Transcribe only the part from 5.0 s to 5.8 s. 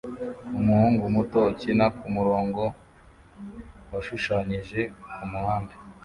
kumuhanda